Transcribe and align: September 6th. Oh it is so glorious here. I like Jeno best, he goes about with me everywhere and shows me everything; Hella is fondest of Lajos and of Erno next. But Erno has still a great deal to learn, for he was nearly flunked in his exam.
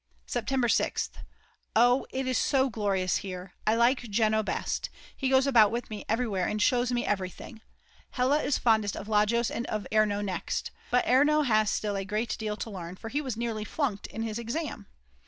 September 0.25 0.67
6th. 0.67 1.11
Oh 1.75 2.07
it 2.09 2.25
is 2.25 2.35
so 2.39 2.71
glorious 2.71 3.17
here. 3.17 3.53
I 3.67 3.75
like 3.75 4.01
Jeno 4.09 4.41
best, 4.43 4.89
he 5.15 5.29
goes 5.29 5.45
about 5.45 5.69
with 5.69 5.91
me 5.91 6.05
everywhere 6.09 6.47
and 6.47 6.59
shows 6.59 6.91
me 6.91 7.05
everything; 7.05 7.61
Hella 8.09 8.41
is 8.41 8.57
fondest 8.57 8.97
of 8.97 9.07
Lajos 9.07 9.51
and 9.51 9.67
of 9.67 9.85
Erno 9.91 10.25
next. 10.25 10.71
But 10.89 11.05
Erno 11.05 11.45
has 11.45 11.69
still 11.69 11.95
a 11.95 12.03
great 12.03 12.35
deal 12.39 12.57
to 12.57 12.71
learn, 12.71 12.95
for 12.95 13.09
he 13.09 13.21
was 13.21 13.37
nearly 13.37 13.63
flunked 13.63 14.07
in 14.07 14.23
his 14.23 14.39
exam. 14.39 14.87